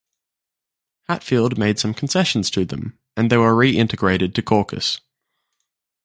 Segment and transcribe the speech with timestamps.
[1.07, 4.99] Hatfield made some concessions to them and they were re-integrated to caucus.